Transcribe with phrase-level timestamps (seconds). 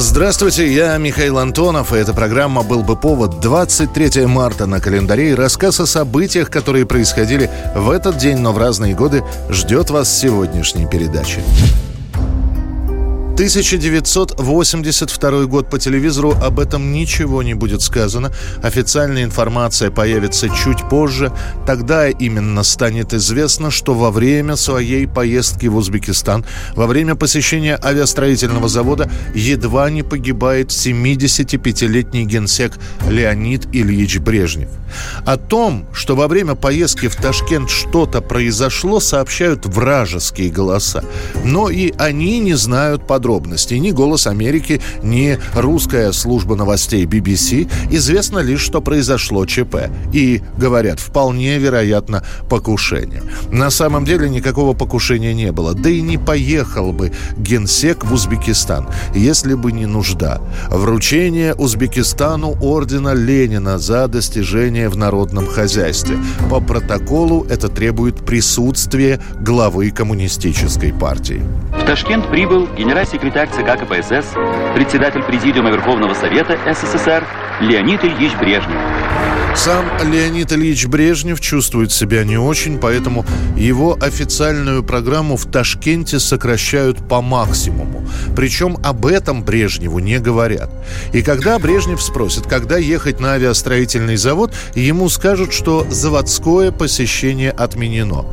[0.00, 5.34] Здравствуйте, я Михаил Антонов, и эта программа «Был бы повод» 23 марта на календаре и
[5.34, 10.86] рассказ о событиях, которые происходили в этот день, но в разные годы, ждет вас сегодняшней
[10.86, 11.42] передачи.
[13.38, 18.32] 1982 год по телевизору об этом ничего не будет сказано.
[18.64, 21.32] Официальная информация появится чуть позже.
[21.64, 28.68] Тогда именно станет известно, что во время своей поездки в Узбекистан, во время посещения авиастроительного
[28.68, 32.72] завода едва не погибает 75-летний генсек
[33.08, 34.70] Леонид Ильич Брежнев.
[35.24, 41.04] О том, что во время поездки в Ташкент что-то произошло, сообщают вражеские голоса.
[41.44, 43.78] Но и они не знают подробностей подробностей.
[43.78, 47.68] Ни «Голос Америки», ни русская служба новостей BBC.
[47.90, 49.90] Известно лишь, что произошло ЧП.
[50.14, 53.22] И, говорят, вполне вероятно покушение.
[53.52, 55.74] На самом деле никакого покушения не было.
[55.74, 60.40] Да и не поехал бы генсек в Узбекистан, если бы не нужда.
[60.70, 66.16] Вручение Узбекистану ордена Ленина за достижения в народном хозяйстве.
[66.48, 71.42] По протоколу это требует присутствия главы коммунистической партии.
[71.72, 74.34] В Ташкент прибыл генеральный секретарь ЦК КПСС,
[74.76, 77.26] председатель Президиума Верховного Совета СССР
[77.60, 78.78] Леонид Ильич Брежнев.
[79.56, 83.26] Сам Леонид Ильич Брежнев чувствует себя не очень, поэтому
[83.56, 88.06] его официальную программу в Ташкенте сокращают по максимуму.
[88.36, 90.70] Причем об этом Брежневу не говорят.
[91.12, 98.26] И когда Брежнев спросит, когда ехать на авиастроительный завод, ему скажут, что заводское посещение отменено.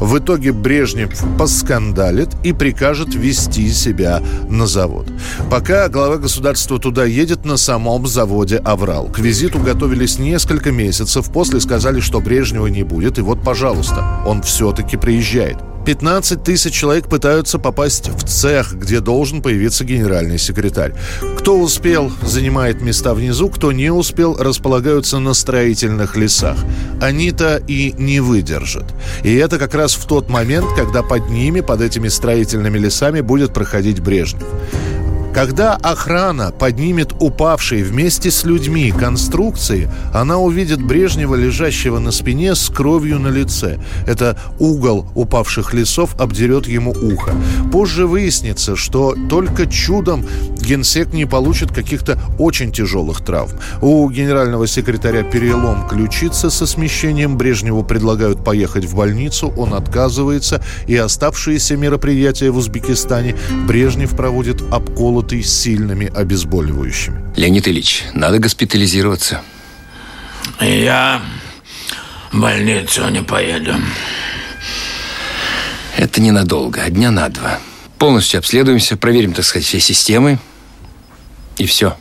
[0.00, 5.06] В итоге Брежнев поскандалит и прикажет вести себя на завод.
[5.50, 9.08] Пока глава государства туда едет, на самом заводе аврал.
[9.08, 14.42] К визиту готовились несколько месяцев, после сказали, что Брежнева не будет, и вот, пожалуйста, он
[14.42, 15.58] все-таки приезжает.
[15.90, 20.94] 15 тысяч человек пытаются попасть в цех, где должен появиться генеральный секретарь.
[21.36, 26.58] Кто успел, занимает места внизу, кто не успел, располагаются на строительных лесах.
[27.00, 28.84] Они-то и не выдержат.
[29.24, 33.52] И это как раз в тот момент, когда под ними, под этими строительными лесами, будет
[33.52, 34.46] проходить Брежнев.
[35.32, 42.68] Когда охрана поднимет упавшие вместе с людьми конструкции, она увидит Брежнева, лежащего на спине с
[42.68, 43.78] кровью на лице.
[44.06, 47.32] Это угол упавших лесов обдерет ему ухо.
[47.70, 50.26] Позже выяснится, что только чудом
[50.60, 53.56] генсек не получит каких-то очень тяжелых травм.
[53.80, 57.38] У генерального секретаря перелом ключицы со смещением.
[57.38, 59.52] Брежневу предлагают поехать в больницу.
[59.56, 60.60] Он отказывается.
[60.88, 63.36] И оставшиеся мероприятия в Узбекистане
[63.68, 67.22] Брежнев проводит обколы обколотый сильными обезболивающими.
[67.36, 69.42] Леонид Ильич, надо госпитализироваться.
[70.60, 71.20] Я
[72.32, 73.74] в больницу не поеду.
[75.98, 77.58] Это ненадолго, а дня на два.
[77.98, 80.38] Полностью обследуемся, проверим, так сказать, все системы.
[81.58, 81.98] И все.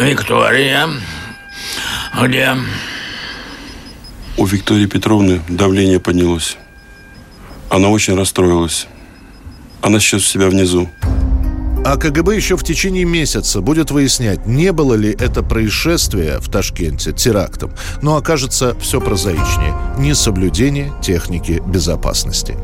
[0.00, 0.88] Виктория,
[2.20, 2.56] где?
[4.36, 6.56] У Виктории Петровны давление поднялось.
[7.70, 8.88] Она очень расстроилась.
[9.82, 10.88] Она сейчас у себя внизу.
[11.88, 17.12] А КГБ еще в течение месяца будет выяснять, не было ли это происшествие в Ташкенте
[17.12, 17.72] терактом.
[18.02, 19.74] Но окажется все прозаичнее.
[19.96, 22.56] Несоблюдение техники безопасности.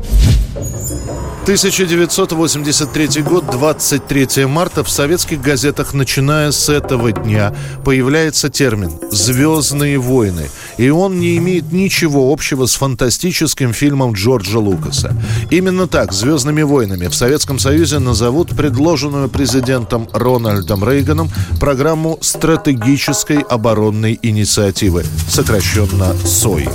[0.55, 10.49] 1983 год, 23 марта, в советских газетах, начиная с этого дня, появляется термин «Звездные войны».
[10.77, 15.11] И он не имеет ничего общего с фантастическим фильмом Джорджа Лукаса.
[15.51, 21.29] Именно так «Звездными войнами» в Советском Союзе назовут предложенную президентом Рональдом Рейганом
[21.59, 26.69] программу стратегической оборонной инициативы, сокращенно СОИ.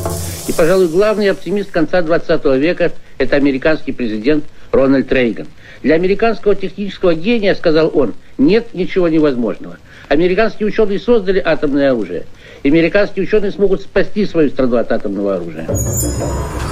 [0.48, 5.46] И, пожалуй, главный оптимист конца 20 века– это американский президент Рональд Рейган.
[5.82, 9.76] Для американского технического гения, сказал он, нет ничего невозможного.
[10.08, 12.24] Американские ученые создали атомное оружие–
[12.68, 15.66] американские ученые смогут спасти свою страну от атомного оружия.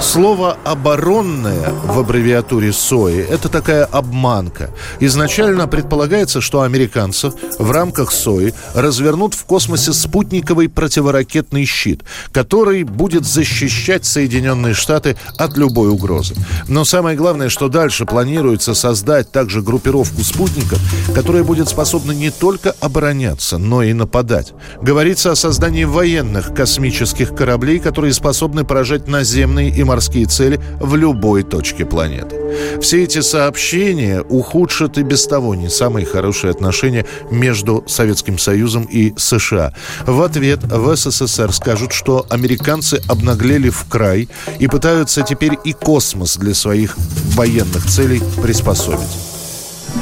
[0.01, 4.71] Слово «оборонное» в аббревиатуре СОИ– это такая обманка.
[5.01, 12.03] Изначально предполагается, что американцев в рамках СОИ развернут в космосе спутниковый противоракетный щит,
[12.33, 16.35] который будет защищать Соединенные Штаты от любой угрозы.
[16.69, 20.79] Но самое главное, что дальше планируется создать также группировку спутников,
[21.15, 24.53] которая будет способна не только обороняться, но и нападать.
[24.81, 30.97] Говорится о создании появление военных космических кораблей, которые способны поражать наземные и морские цели в
[30.97, 32.37] любой точке планеты.
[32.81, 39.15] Все эти сообщения ухудшат и без того не самые хорошие отношения между Советским Союзом и
[39.17, 39.73] США.
[40.07, 44.29] В ответ в СССР скажут, что американцы обнаглели в край
[44.59, 46.97] и пытаются теперь и космос для своих
[47.37, 49.17] военных целей приспособить.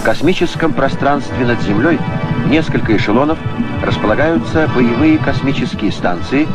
[0.00, 1.99] В космическом пространстве над Землей
[2.48, 3.38] несколько эшелонов
[3.82, 6.46] располагаются боевые космические станции,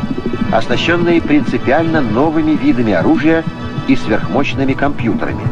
[0.50, 3.44] оснащенные принципиально новыми видами оружия
[3.88, 5.42] и сверхмощными компьютерами.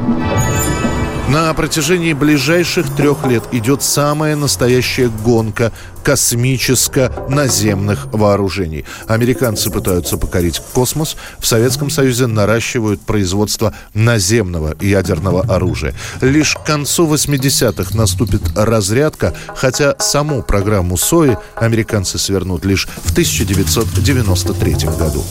[1.30, 5.70] На протяжении ближайших трех лет идет самая настоящая гонка
[6.02, 8.84] космическо-наземных вооружений.
[9.06, 15.94] Американцы пытаются покорить космос, в Советском Союзе наращивают производство наземного ядерного оружия.
[16.20, 24.74] Лишь к концу 80-х наступит разрядка, хотя саму программу СОИ американцы свернут лишь в 1993
[24.98, 25.24] году.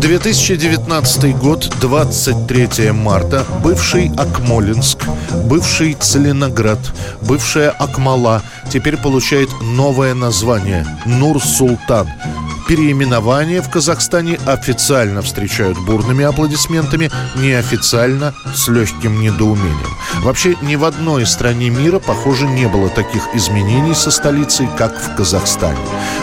[0.00, 4.98] 2019 год, 23 марта, бывший Акмолинск,
[5.44, 6.78] бывший Целиноград,
[7.22, 12.08] бывшая Акмала теперь получает новое название– Нур-Султан–
[12.68, 19.96] Переименование в Казахстане официально встречают бурными аплодисментами, неофициально– с легким недоумением.
[20.16, 25.14] Вообще, ни в одной стране мира, похоже, не было таких изменений со столицей, как в
[25.14, 25.78] Казахстане.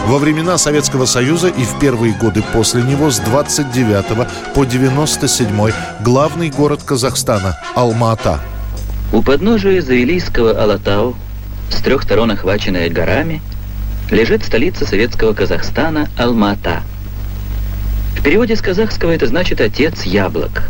[0.07, 6.49] Во времена Советского Союза и в первые годы после него с 29 по 97 главный
[6.49, 8.41] город Казахстана– Алма-Ата.
[9.13, 11.15] У подножия Завилийского Алатау,
[11.69, 13.41] с трех сторон охваченная горами–
[14.13, 16.83] лежит столица советского Казахстана Алма-Ата.
[18.15, 20.69] В переводе с казахского это значит «отец яблок».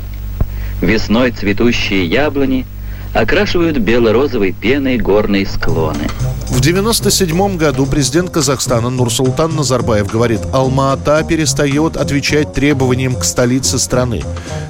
[0.81, 2.65] Весной цветущие яблони
[3.13, 6.09] окрашивают бело-розовой пеной горные склоны.
[6.47, 14.23] В 1997 году президент Казахстана Нурсултан Назарбаев говорит, Алма-Ата перестает отвечать требованиям к столице страны.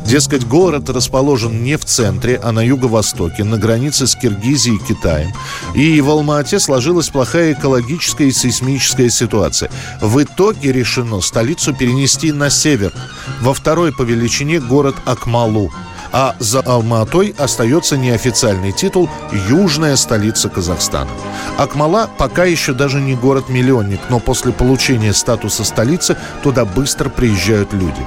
[0.06, 5.32] Дескать, город расположен не в центре, а на юго-востоке, на границе с Киргизией и Китаем.
[5.74, 9.70] И в Алма-Ате сложилась плохая экологическая и сейсмическая ситуация.
[10.02, 12.94] В итоге решено столицу перенести на север,
[13.42, 15.72] во второй по величине город Акмалу
[16.14, 19.10] а за Алматой остается неофициальный титул
[19.50, 21.10] «Южная столица Казахстана».
[21.58, 28.06] Акмала пока еще даже не город-миллионник, но после получения статуса столицы туда быстро приезжают люди.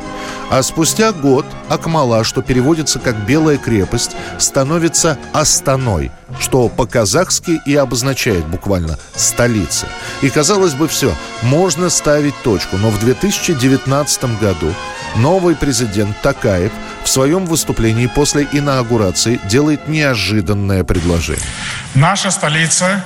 [0.48, 8.46] А спустя год Акмала, что переводится как «белая крепость», становится Астаной, что по-казахски и обозначает
[8.46, 9.86] буквально «столица».
[10.22, 14.74] И казалось бы, все, можно ставить точку, но в 2019 году
[15.16, 16.72] новый президент Такаев–
[17.06, 21.46] в своем выступлении после инаугурации делает неожиданное предложение.
[21.94, 23.00] Наша столица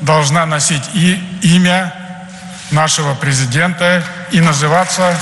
[0.00, 1.94] должна носить и имя
[2.72, 4.02] нашего президента
[4.32, 5.16] и называться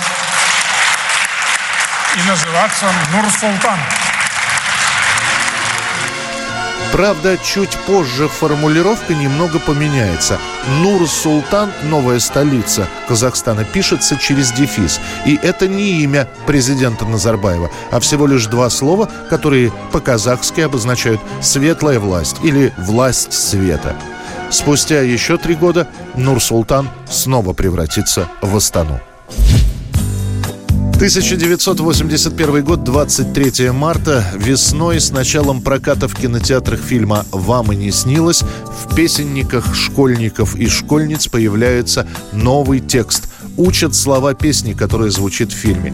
[2.17, 3.79] и называться Нур-Султан.
[6.94, 10.38] Правда, чуть позже формулировка немного поменяется.
[10.81, 15.00] Нур-Султан, новая столица Казахстана, пишется через дефис.
[15.26, 21.99] И это не имя президента Назарбаева, а всего лишь два слова, которые по-казахски обозначают «светлая
[21.99, 23.96] власть» или «власть света».
[24.50, 29.00] Спустя еще три года Нур-Султан снова превратится в Астану.
[30.96, 34.24] 1981 год, 23 марта.
[34.36, 40.69] Весной с началом проката в кинотеатрах фильма «Вам и не снилось» в песенниках школьников и
[40.69, 43.29] школьниц появляется новый текст.
[43.56, 45.93] Учат слова песни, которая звучит в фильме.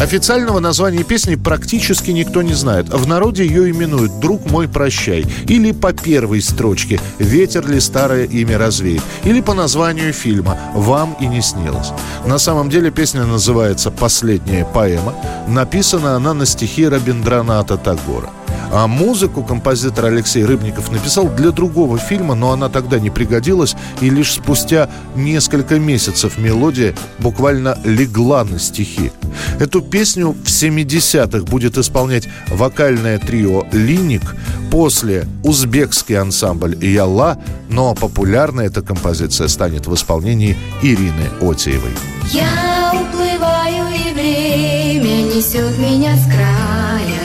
[0.00, 2.88] Официального названия песни практически никто не знает.
[2.88, 8.56] В народе ее именуют «Друг мой, прощай» или по первой строчке «Ветер ли старое имя
[8.56, 11.92] развеет» или по названию фильма «Вам и не снилось».
[12.24, 15.14] На самом деле песня называется «Последняя поэма».
[15.46, 18.30] Написана она на стихи Рабиндраната Тагора.
[18.72, 24.10] А музыку композитор Алексей Рыбников написал для другого фильма, но она тогда не пригодилась, и
[24.10, 29.12] лишь спустя несколько месяцев мелодия буквально легла на стихи.
[29.58, 34.36] Эту песню в 70-х будет исполнять вокальное трио «Линик»,
[34.70, 41.92] после узбекский ансамбль «Ялла», но популярной эта композиция станет в исполнении Ирины Отиевой.
[42.32, 47.19] Я уплываю, и время несет меня с края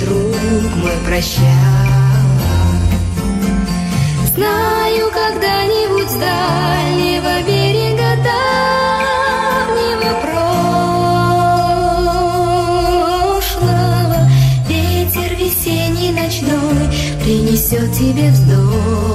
[0.00, 1.44] друг мой, прощай.
[4.34, 10.12] Знаю, когда-нибудь с дальнего берега давнего
[13.52, 14.20] прошлого
[14.68, 16.28] Ветер весенний на
[17.42, 19.13] несет тебе вздох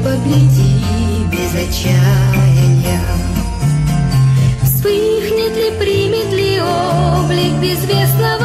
[0.00, 0.80] ты погляди
[1.30, 3.00] без отчаяния.
[4.62, 8.39] Вспыхнет ли, примет ли облик безвестного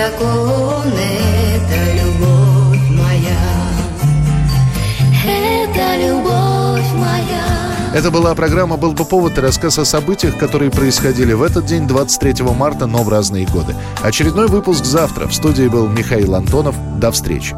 [0.00, 3.40] закон, это любовь моя,
[5.26, 7.92] это любовь моя.
[7.92, 11.86] Это была программа «Был бы повод» и рассказ о событиях, которые происходили в этот день,
[11.86, 13.74] 23 марта, но в разные годы.
[14.02, 15.26] Очередной выпуск завтра.
[15.26, 16.76] В студии был Михаил Антонов.
[16.98, 17.56] До встречи.